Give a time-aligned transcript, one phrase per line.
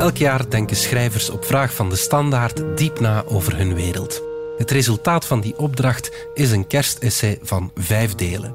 [0.00, 4.22] Elk jaar denken schrijvers op vraag van de standaard diep na over hun wereld.
[4.56, 8.54] Het resultaat van die opdracht is een kerstessay van vijf delen.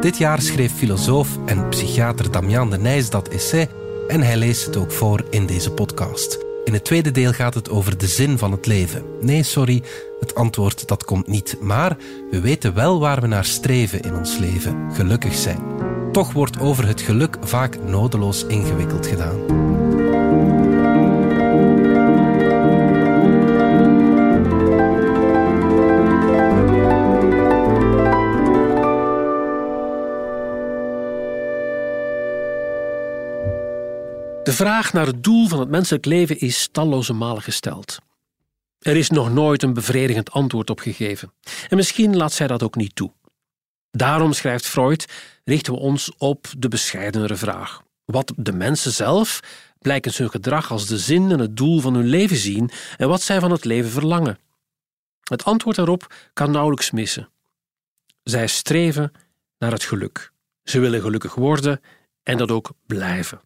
[0.00, 3.68] Dit jaar schreef filosoof en psychiater Damian de Nijs dat essay
[4.08, 6.38] en hij leest het ook voor in deze podcast.
[6.64, 9.02] In het tweede deel gaat het over de zin van het leven.
[9.20, 9.82] Nee, sorry,
[10.20, 11.56] het antwoord dat komt niet.
[11.60, 11.96] Maar
[12.30, 15.60] we weten wel waar we naar streven in ons leven: gelukkig zijn.
[16.12, 19.65] Toch wordt over het geluk vaak nodeloos ingewikkeld gedaan.
[34.56, 37.98] Vraag naar het doel van het menselijk leven is talloze malen gesteld.
[38.78, 41.32] Er is nog nooit een bevredigend antwoord op gegeven.
[41.68, 43.12] En misschien laat zij dat ook niet toe.
[43.90, 45.06] Daarom, schrijft Freud,
[45.44, 47.82] richten we ons op de bescheidenere vraag.
[48.04, 49.40] Wat de mensen zelf
[49.78, 53.22] blijkens hun gedrag als de zin en het doel van hun leven zien en wat
[53.22, 54.38] zij van het leven verlangen.
[55.22, 57.28] Het antwoord daarop kan nauwelijks missen.
[58.22, 59.12] Zij streven
[59.58, 60.32] naar het geluk.
[60.62, 61.80] Ze willen gelukkig worden
[62.22, 63.40] en dat ook blijven.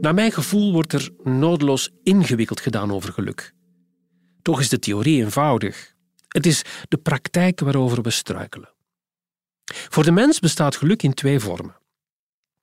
[0.00, 3.54] Naar mijn gevoel wordt er nodeloos ingewikkeld gedaan over geluk.
[4.42, 5.94] Toch is de theorie eenvoudig.
[6.28, 8.72] Het is de praktijk waarover we struikelen.
[9.64, 11.76] Voor de mens bestaat geluk in twee vormen.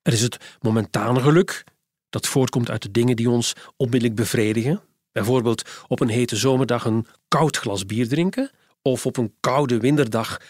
[0.01, 1.63] Er is het momentane geluk,
[2.09, 4.81] dat voortkomt uit de dingen die ons onmiddellijk bevredigen.
[5.11, 10.41] Bijvoorbeeld op een hete zomerdag een koud glas bier drinken of op een koude winterdag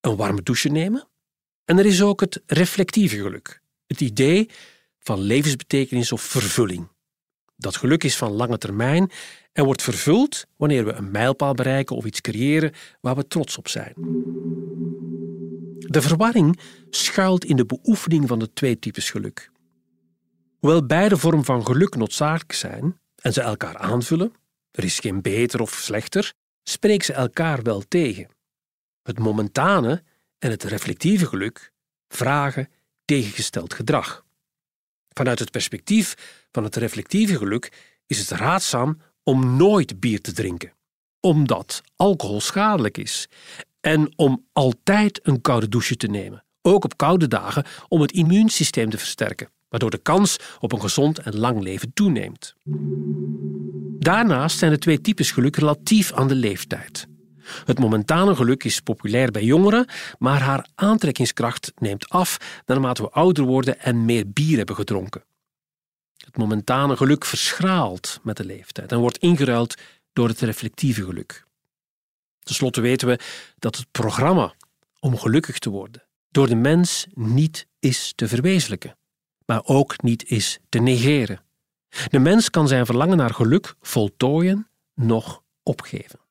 [0.00, 1.08] een warme douche nemen.
[1.64, 4.50] En er is ook het reflectieve geluk, het idee
[5.06, 6.88] van levensbetekenis of vervulling.
[7.56, 9.10] Dat geluk is van lange termijn
[9.52, 13.68] en wordt vervuld wanneer we een mijlpaal bereiken of iets creëren waar we trots op
[13.68, 13.94] zijn.
[15.78, 19.50] De verwarring schuilt in de beoefening van de twee types geluk.
[20.58, 24.32] Hoewel beide vormen van geluk noodzakelijk zijn en ze elkaar aanvullen,
[24.70, 28.28] er is geen beter of slechter, spreken ze elkaar wel tegen.
[29.02, 30.02] Het momentane
[30.38, 31.72] en het reflectieve geluk
[32.08, 32.68] vragen
[33.04, 34.25] tegengesteld gedrag.
[35.18, 36.14] Vanuit het perspectief
[36.52, 37.72] van het reflectieve geluk
[38.06, 40.72] is het raadzaam om nooit bier te drinken,
[41.20, 43.28] omdat alcohol schadelijk is,
[43.80, 48.90] en om altijd een koude douche te nemen, ook op koude dagen om het immuunsysteem
[48.90, 52.54] te versterken, waardoor de kans op een gezond en lang leven toeneemt.
[53.98, 57.08] Daarnaast zijn de twee types geluk relatief aan de leeftijd.
[57.64, 59.86] Het momentane geluk is populair bij jongeren,
[60.18, 65.24] maar haar aantrekkingskracht neemt af naarmate we ouder worden en meer bier hebben gedronken.
[66.16, 69.74] Het momentane geluk verschraalt met de leeftijd en wordt ingeruild
[70.12, 71.44] door het reflectieve geluk.
[72.38, 73.18] Ten slotte weten we
[73.58, 74.54] dat het programma
[75.00, 78.96] om gelukkig te worden door de mens niet is te verwezenlijken,
[79.46, 81.40] maar ook niet is te negeren.
[82.08, 86.25] De mens kan zijn verlangen naar geluk voltooien, nog opgeven.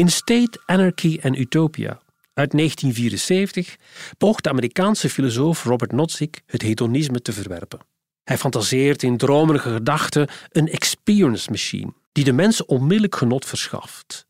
[0.00, 2.00] In State, Anarchy and Utopia
[2.34, 3.76] uit 1974
[4.18, 7.80] poogt de Amerikaanse filosoof Robert Nozick het hedonisme te verwerpen.
[8.24, 14.26] Hij fantaseert in dromerige gedachten een experience machine die de mens onmiddellijk genot verschaft.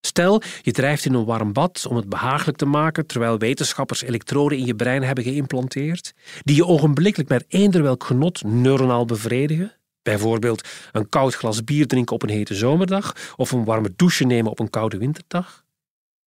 [0.00, 4.58] Stel, je drijft in een warm bad om het behagelijk te maken terwijl wetenschappers elektroden
[4.58, 6.12] in je brein hebben geïmplanteerd,
[6.42, 12.14] die je ogenblikkelijk met eender welk genot neuronaal bevredigen, Bijvoorbeeld een koud glas bier drinken
[12.14, 15.64] op een hete zomerdag of een warme douche nemen op een koude winterdag?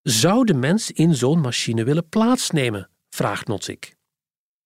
[0.02, 2.90] Zou de mens in zo'n machine willen plaatsnemen?
[3.10, 3.96] vraagt Nozick.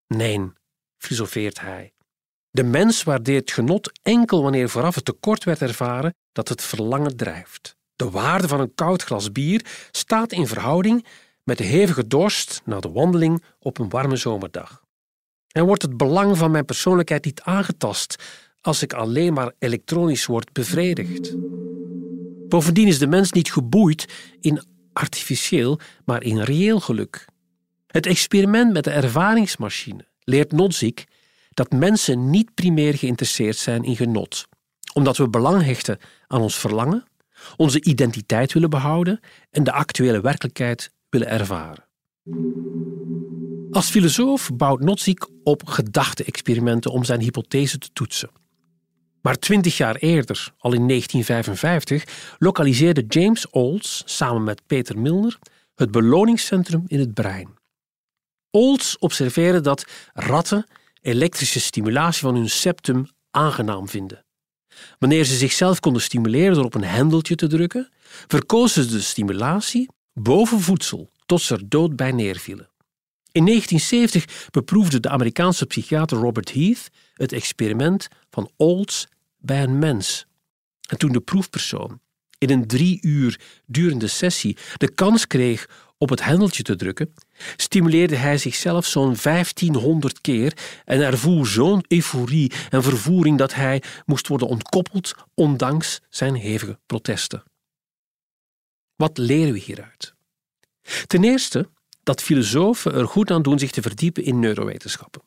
[0.07, 0.51] Nee,
[0.97, 1.93] filosofeert hij.
[2.51, 7.77] De mens waardeert genot enkel wanneer vooraf het tekort werd ervaren dat het verlangen drijft.
[7.95, 11.05] De waarde van een koud glas bier staat in verhouding
[11.43, 14.83] met de hevige dorst na de wandeling op een warme zomerdag.
[15.51, 18.23] En wordt het belang van mijn persoonlijkheid niet aangetast
[18.61, 21.35] als ik alleen maar elektronisch word bevredigd.
[22.47, 24.05] Bovendien is de mens niet geboeid
[24.41, 27.25] in artificieel, maar in reëel geluk.
[27.87, 31.05] Het experiment met de ervaringsmachine leert Nozick
[31.49, 34.47] dat mensen niet primair geïnteresseerd zijn in genot,
[34.93, 37.03] omdat we belang hechten aan ons verlangen,
[37.57, 39.19] onze identiteit willen behouden
[39.49, 41.87] en de actuele werkelijkheid willen ervaren.
[43.71, 48.29] Als filosoof bouwt Nozick op gedachte-experimenten om zijn hypothese te toetsen.
[49.29, 55.37] Maar twintig jaar eerder, al in 1955, lokaliseerde James Olds samen met Peter Milner
[55.75, 57.49] het beloningscentrum in het brein.
[58.51, 60.65] Olds observeerde dat ratten
[61.01, 64.25] elektrische stimulatie van hun septum aangenaam vinden.
[64.99, 67.89] Wanneer ze zichzelf konden stimuleren door op een hendeltje te drukken,
[68.27, 72.69] verkozen ze de stimulatie boven voedsel tot ze er dood bij neervielen.
[73.31, 79.07] In 1970 beproefde de Amerikaanse psychiater Robert Heath het experiment van Olds
[79.39, 80.25] bij een mens.
[80.87, 82.01] En toen de proefpersoon
[82.37, 87.13] in een drie uur durende sessie de kans kreeg op het hendeltje te drukken,
[87.55, 90.53] stimuleerde hij zichzelf zo'n 1500 keer
[90.85, 97.43] en ervoer zo'n euforie en vervoering dat hij moest worden ontkoppeld, ondanks zijn hevige protesten.
[98.95, 100.13] Wat leren we hieruit?
[101.07, 101.69] Ten eerste
[102.03, 105.21] dat filosofen er goed aan doen zich te verdiepen in neurowetenschappen.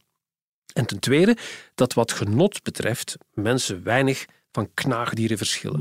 [0.73, 1.37] En ten tweede
[1.75, 5.81] dat wat genot betreft mensen weinig van knaagdieren verschillen.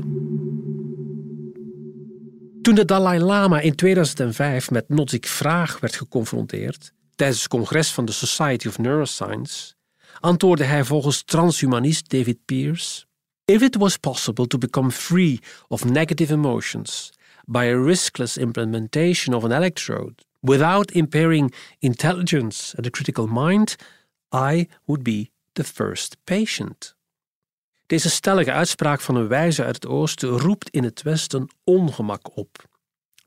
[2.62, 8.04] Toen de Dalai Lama in 2005 met Nozick Vraag werd geconfronteerd tijdens het congres van
[8.04, 9.74] de Society of Neuroscience,
[10.20, 13.04] antwoordde hij volgens transhumanist David Pearce:
[13.44, 17.12] If it was possible to become free of negative emotions
[17.46, 23.76] by a riskless implementation of an electrode without impairing intelligence and a critical mind,
[24.34, 26.96] I would be the first patient.
[27.86, 32.70] Deze stellige uitspraak van een wijze uit het oosten roept in het westen ongemak op.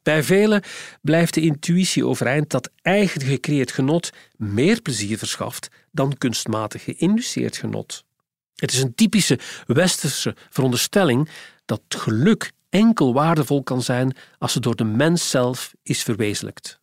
[0.03, 0.63] Bij velen
[1.01, 8.03] blijft de intuïtie overeind dat eigen gecreëerd genot meer plezier verschaft dan kunstmatig geïnduceerd genot.
[8.55, 11.29] Het is een typische westerse veronderstelling
[11.65, 16.79] dat geluk enkel waardevol kan zijn als het door de mens zelf is verwezenlijkt.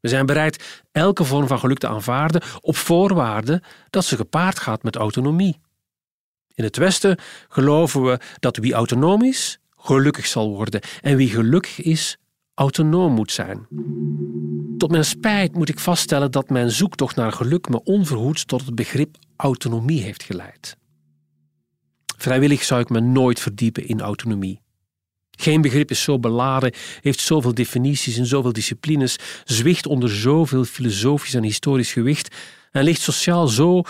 [0.00, 4.82] We zijn bereid elke vorm van geluk te aanvaarden op voorwaarde dat ze gepaard gaat
[4.82, 5.60] met autonomie.
[6.54, 7.18] In het Westen
[7.48, 12.18] geloven we dat wie autonoom is, gelukkig zal worden en wie gelukkig is,
[12.54, 13.66] autonoom moet zijn.
[14.78, 18.74] Tot mijn spijt moet ik vaststellen dat mijn zoektocht naar geluk me onverhoeds tot het
[18.74, 20.76] begrip autonomie heeft geleid.
[22.16, 24.60] Vrijwillig zou ik me nooit verdiepen in autonomie.
[25.40, 31.34] Geen begrip is zo beladen, heeft zoveel definities en zoveel disciplines, zwicht onder zoveel filosofisch
[31.34, 32.36] en historisch gewicht
[32.70, 33.82] en ligt sociaal zo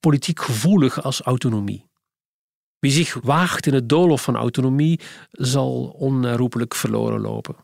[0.00, 1.86] politiek gevoelig als autonomie.
[2.78, 5.00] Wie zich waagt in het doolhof van autonomie,
[5.30, 7.56] zal onherroepelijk verloren lopen.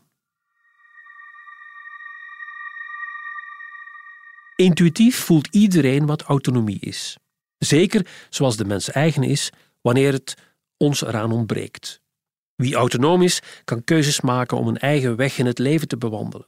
[4.55, 7.17] Intuïtief voelt iedereen wat autonomie is.
[7.57, 9.51] Zeker zoals de mens eigen is,
[9.81, 10.35] wanneer het
[10.77, 12.03] ons eraan ontbreekt.
[12.55, 16.47] Wie autonoom is, kan keuzes maken om een eigen weg in het leven te bewandelen.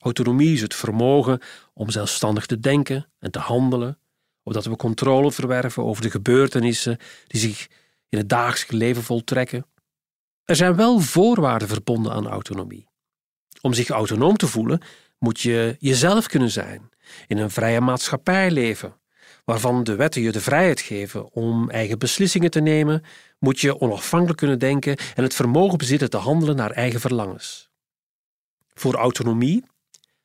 [0.00, 1.40] Autonomie is het vermogen
[1.74, 3.98] om zelfstandig te denken en te handelen,
[4.42, 7.66] opdat we controle verwerven over de gebeurtenissen die zich
[8.08, 9.66] in het dagelijks leven voltrekken.
[10.44, 12.88] Er zijn wel voorwaarden verbonden aan autonomie.
[13.60, 14.80] Om zich autonoom te voelen,
[15.18, 16.90] moet je jezelf kunnen zijn,
[17.26, 18.96] in een vrije maatschappij leven,
[19.46, 23.02] waarvan de wetten je de vrijheid geven om eigen beslissingen te nemen,
[23.38, 27.70] moet je onafhankelijk kunnen denken en het vermogen bezitten te handelen naar eigen verlangens.
[28.74, 29.64] Voor autonomie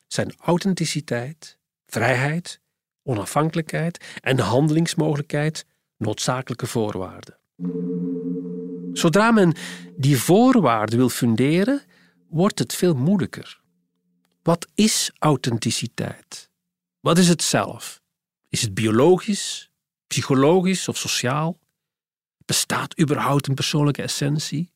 [0.06, 2.60] zijn authenticiteit, vrijheid,
[3.02, 5.64] onafhankelijkheid en handelingsmogelijkheid
[5.96, 7.38] noodzakelijke voorwaarden.
[8.92, 9.54] Zodra men
[9.96, 11.82] die voorwaarden wil funderen,
[12.28, 13.60] wordt het veel moeilijker.
[14.42, 16.50] Wat is authenticiteit?
[17.00, 18.01] Wat is het zelf?
[18.52, 19.70] Is het biologisch,
[20.06, 21.58] psychologisch of sociaal?
[22.44, 24.72] Bestaat überhaupt een persoonlijke essentie?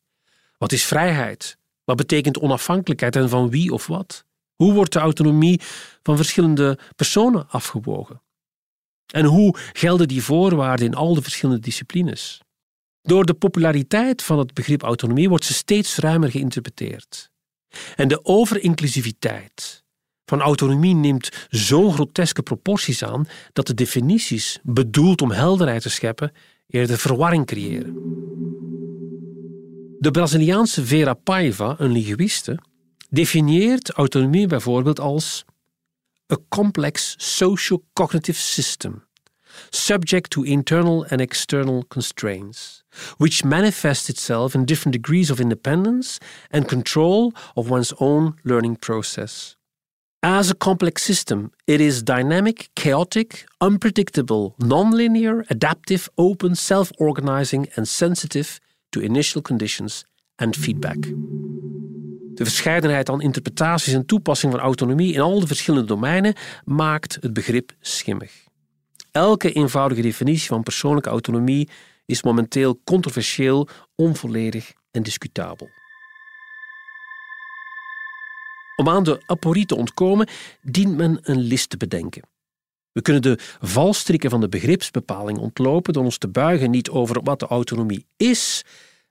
[0.57, 1.57] Wat is vrijheid?
[1.83, 4.25] Wat betekent onafhankelijkheid en van wie of wat?
[4.55, 5.61] Hoe wordt de autonomie
[6.03, 8.21] van verschillende personen afgewogen?
[9.13, 12.41] En hoe gelden die voorwaarden in al de verschillende disciplines?
[13.01, 17.31] Door de populariteit van het begrip autonomie wordt ze steeds ruimer geïnterpreteerd.
[17.95, 19.85] En de overinclusiviteit
[20.29, 26.31] van autonomie neemt zo'n groteske proporties aan dat de definities, bedoeld om helderheid te scheppen,
[26.69, 27.93] eerder verwarring creëren.
[29.99, 32.59] De Braziliaanse Vera Paiva, een linguïste,
[33.09, 35.45] definieert autonomie bijvoorbeeld als
[36.33, 39.05] a complex social-cognitive system
[39.69, 42.83] subject to internal and external constraints,
[43.17, 46.19] which manifests itself in different degrees of independence
[46.51, 49.56] and control of one's own learning process.
[50.19, 57.87] As a complex system, it is dynamic, chaotic, unpredictable, nonlinear, adaptive, open, self organizing, and
[57.87, 58.59] sensitive
[58.89, 60.05] to initial conditions
[60.35, 60.97] and feedback.
[62.33, 66.33] De verscheidenheid aan interpretaties en toepassing van autonomie in al de verschillende domeinen
[66.65, 68.31] maakt het begrip schimmig.
[69.11, 71.69] Elke eenvoudige definitie van persoonlijke autonomie
[72.05, 75.69] is momenteel controversieel, onvolledig en discutabel.
[78.77, 80.27] Om aan de aporie te ontkomen,
[80.61, 82.21] dient men een list te bedenken.
[82.91, 87.39] We kunnen de valstrikken van de begripsbepaling ontlopen door ons te buigen niet over wat
[87.39, 88.63] de autonomie is,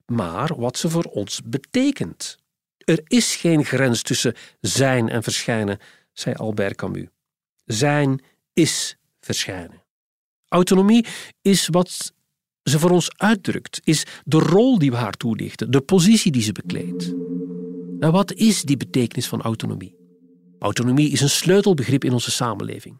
[0.06, 2.38] maar wat ze voor ons betekent.
[2.78, 5.78] Er is geen grens tussen zijn en verschijnen,
[6.12, 7.06] zei Albert Camus.
[7.64, 8.20] zijn,
[8.52, 9.82] is verschijnen.
[10.48, 11.06] Autonomie
[11.42, 12.12] is wat
[12.62, 16.52] ze voor ons uitdrukt, is de rol die we haar toedichten, de positie die ze
[16.52, 17.14] bekleedt.
[18.00, 19.96] En wat is die betekenis van autonomie?
[20.58, 22.98] Autonomie is een sleutelbegrip in onze samenleving.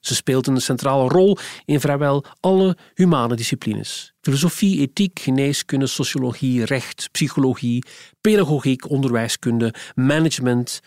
[0.00, 4.14] Ze speelt een centrale rol in vrijwel alle humane disciplines.
[4.20, 7.84] Filosofie, ethiek, geneeskunde, sociologie, recht, psychologie,
[8.20, 10.80] pedagogiek, onderwijskunde, management,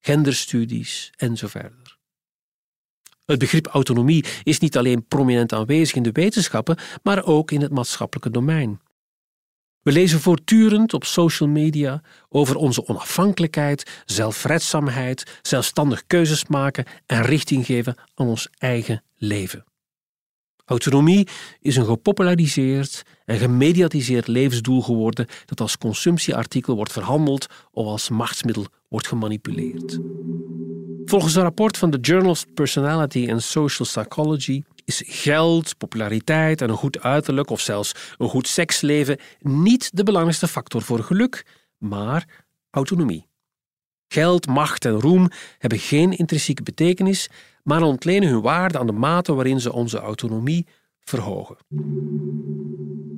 [0.00, 1.96] genderstudies en zo verder.
[3.24, 7.72] Het begrip autonomie is niet alleen prominent aanwezig in de wetenschappen, maar ook in het
[7.72, 8.80] maatschappelijke domein.
[9.84, 17.66] We lezen voortdurend op social media over onze onafhankelijkheid, zelfredzaamheid, zelfstandig keuzes maken en richting
[17.66, 19.64] geven aan ons eigen leven.
[20.64, 21.28] Autonomie
[21.60, 28.66] is een gepopulariseerd en gemediatiseerd levensdoel geworden dat als consumptieartikel wordt verhandeld of als machtsmiddel
[28.88, 29.98] wordt gemanipuleerd.
[31.04, 36.68] Volgens een rapport van de Journal of Personality and Social Psychology is geld, populariteit en
[36.68, 41.46] een goed uiterlijk of zelfs een goed seksleven niet de belangrijkste factor voor geluk,
[41.78, 43.26] maar autonomie.
[44.08, 47.28] Geld, macht en roem hebben geen intrinsieke betekenis,
[47.62, 50.66] maar ontlenen hun waarde aan de mate waarin ze onze autonomie
[51.00, 51.56] verhogen.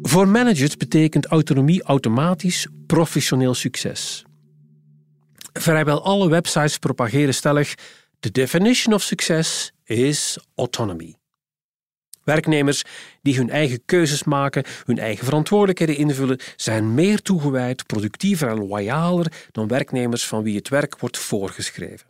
[0.02, 4.24] Voor managers betekent autonomie automatisch professioneel succes.
[5.52, 7.74] Vrijwel alle websites propageren stellig:
[8.20, 11.16] The definition of success is autonomy.
[12.26, 12.82] Werknemers
[13.22, 19.32] die hun eigen keuzes maken, hun eigen verantwoordelijkheden invullen, zijn meer toegewijd, productiever en loyaler
[19.52, 22.06] dan werknemers van wie het werk wordt voorgeschreven.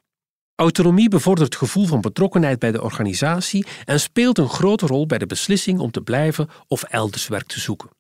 [0.55, 5.19] Autonomie bevordert het gevoel van betrokkenheid bij de organisatie en speelt een grote rol bij
[5.19, 7.91] de beslissing om te blijven of elders werk te zoeken.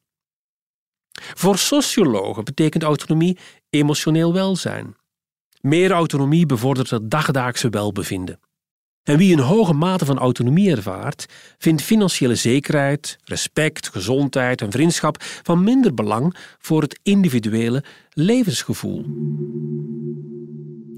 [1.12, 3.38] Voor sociologen betekent autonomie
[3.70, 4.96] emotioneel welzijn.
[5.60, 8.40] Meer autonomie bevordert het dagdagse welbevinden.
[9.06, 11.26] En wie een hoge mate van autonomie ervaart,
[11.58, 19.04] vindt financiële zekerheid, respect, gezondheid en vriendschap van minder belang voor het individuele levensgevoel.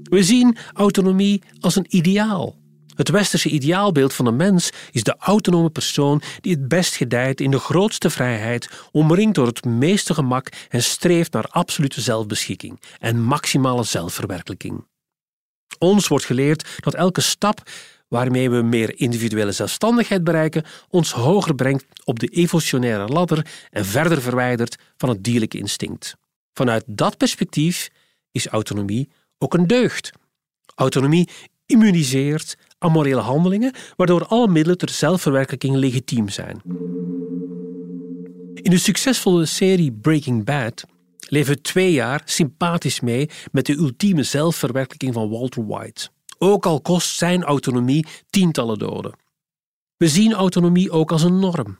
[0.03, 2.55] We zien autonomie als een ideaal.
[2.95, 7.51] Het westerse ideaalbeeld van een mens is de autonome persoon die het best gedijt in
[7.51, 13.83] de grootste vrijheid, omringd door het meeste gemak en streeft naar absolute zelfbeschikking en maximale
[13.83, 14.87] zelfverwerkelijking.
[15.77, 17.61] Ons wordt geleerd dat elke stap
[18.09, 24.21] waarmee we meer individuele zelfstandigheid bereiken, ons hoger brengt op de evolutionaire ladder en verder
[24.21, 26.15] verwijdert van het dierlijke instinct.
[26.53, 27.89] Vanuit dat perspectief
[28.31, 30.11] is autonomie ook een deugd.
[30.75, 31.29] Autonomie
[31.65, 36.61] immuniseert amorele handelingen, waardoor alle middelen ter zelfverwerkelijking legitiem zijn.
[38.53, 40.85] In de succesvolle serie Breaking Bad
[41.19, 46.81] leven we twee jaar sympathisch mee met de ultieme zelfverwerkelijking van Walter White ook al
[46.81, 49.13] kost zijn autonomie tientallen doden.
[49.97, 51.79] We zien autonomie ook als een norm.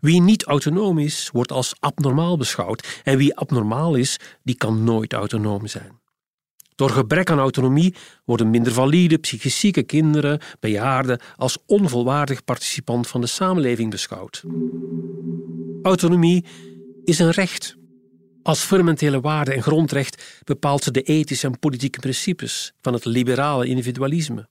[0.00, 5.12] Wie niet autonoom is, wordt als abnormaal beschouwd en wie abnormaal is, die kan nooit
[5.12, 6.02] autonoom zijn.
[6.74, 7.94] Door gebrek aan autonomie
[8.24, 14.44] worden minder valide, psychisch zieke kinderen, bejaarden als onvolwaardig participant van de samenleving beschouwd.
[15.82, 16.44] Autonomie
[17.04, 17.76] is een recht.
[18.44, 23.66] Als fundamentele waarde en grondrecht bepaalt ze de ethische en politieke principes van het liberale
[23.66, 24.48] individualisme.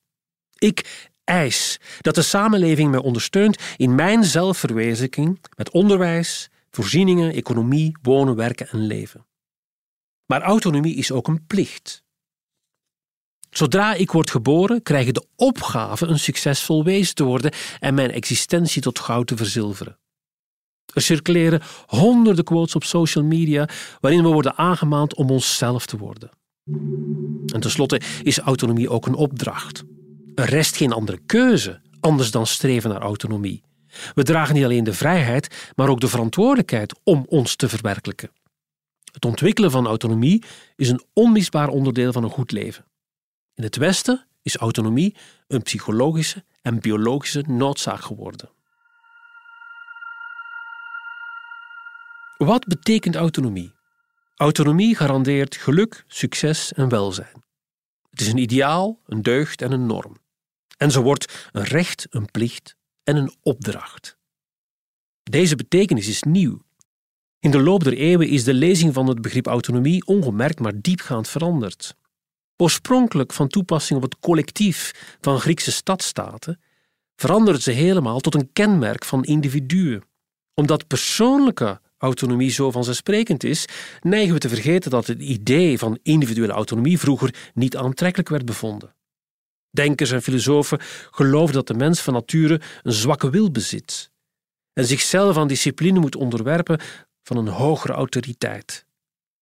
[0.58, 8.36] Ik eis dat de samenleving mij ondersteunt in mijn zelfverwezenlijking met onderwijs, voorzieningen, economie, wonen,
[8.36, 9.26] werken en leven.
[10.26, 12.04] Maar autonomie is ook een plicht.
[13.50, 18.12] Zodra ik word geboren, krijg ik de opgave een succesvol wezen te worden en mijn
[18.12, 19.98] existentie tot goud te verzilveren.
[20.94, 26.30] Er circuleren honderden quotes op social media waarin we worden aangemaand om onszelf te worden.
[27.54, 29.84] En tenslotte is autonomie ook een opdracht.
[30.36, 33.64] Er rest geen andere keuze anders dan streven naar autonomie.
[34.14, 38.32] We dragen niet alleen de vrijheid, maar ook de verantwoordelijkheid om ons te verwerkelijken.
[39.12, 40.44] Het ontwikkelen van autonomie
[40.76, 42.86] is een onmisbaar onderdeel van een goed leven.
[43.54, 45.16] In het Westen is autonomie
[45.48, 48.50] een psychologische en biologische noodzaak geworden.
[52.46, 53.74] Wat betekent autonomie?
[54.36, 57.44] Autonomie garandeert geluk, succes en welzijn.
[58.10, 60.18] Het is een ideaal, een deugd en een norm.
[60.78, 64.18] En zo wordt een recht, een plicht en een opdracht.
[65.24, 66.62] Deze betekenis is nieuw.
[67.40, 71.28] In de loop der eeuwen is de lezing van het begrip autonomie ongemerkt maar diepgaand
[71.28, 71.96] veranderd.
[72.58, 76.62] Oorspronkelijk van toepassing op het collectief van Griekse stadstaten,
[77.16, 80.04] veranderde ze helemaal tot een kenmerk van individuen,
[80.54, 83.66] omdat persoonlijke autonomie zo vanzelfsprekend is,
[84.02, 88.96] neigen we te vergeten dat het idee van individuele autonomie vroeger niet aantrekkelijk werd bevonden.
[89.70, 90.80] Denkers en filosofen
[91.12, 94.12] geloven dat de mens van nature een zwakke wil bezit
[94.74, 96.80] en zichzelf aan discipline moet onderwerpen
[97.24, 98.86] van een hogere autoriteit.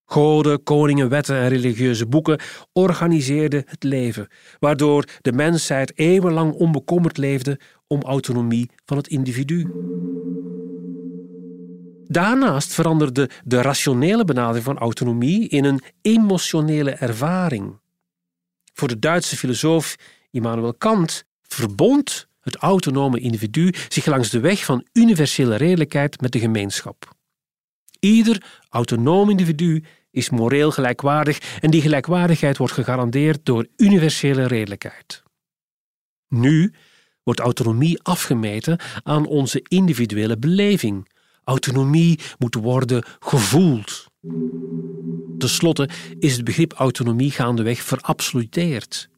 [0.06, 2.40] Goden, koningen, wetten en religieuze boeken
[2.74, 4.28] organiseerden het leven,
[4.60, 9.68] waardoor de mensheid eeuwenlang onbekommerd leefde om autonomie van het individu.
[12.12, 17.80] Daarnaast veranderde de rationele benadering van autonomie in een emotionele ervaring.
[18.74, 19.96] Voor de Duitse filosoof
[20.32, 26.40] Immanuel Kant verbond het autonome individu zich langs de weg van universele redelijkheid met de
[26.40, 27.16] gemeenschap.
[28.00, 35.24] Ieder autonoom individu is moreel gelijkwaardig en die gelijkwaardigheid wordt gegarandeerd door universele redelijkheid.
[36.28, 36.74] Nu
[37.24, 41.10] wordt autonomie afgemeten aan onze individuele beleving.
[41.44, 44.06] Autonomie moet worden gevoeld.
[45.38, 49.10] Ten slotte is het begrip autonomie gaandeweg verabsoluteerd.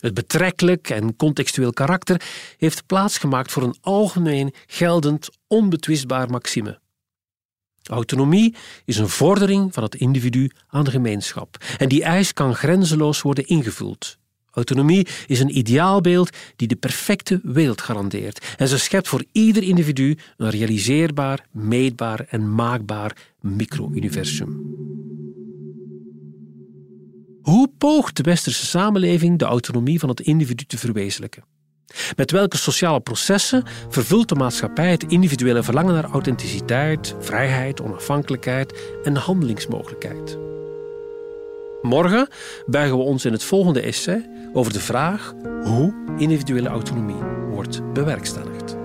[0.00, 2.22] Het betrekkelijk en contextueel karakter
[2.56, 6.80] heeft plaatsgemaakt voor een algemeen geldend, onbetwistbaar maxime.
[7.82, 13.22] Autonomie is een vordering van het individu aan de gemeenschap en die eis kan grenzeloos
[13.22, 14.18] worden ingevuld.
[14.58, 20.18] Autonomie is een ideaalbeeld die de perfecte wereld garandeert en ze schept voor ieder individu
[20.36, 24.76] een realiseerbaar, meetbaar en maakbaar micro-universum.
[27.42, 31.44] Hoe poogt de westerse samenleving de autonomie van het individu te verwezenlijken?
[32.16, 39.16] Met welke sociale processen vervult de maatschappij het individuele verlangen naar authenticiteit, vrijheid, onafhankelijkheid en
[39.16, 40.38] handelingsmogelijkheid?
[41.82, 42.28] Morgen
[42.66, 48.76] buigen we ons in het volgende essay over de vraag hoe individuele autonomie wordt bewerkstelligd.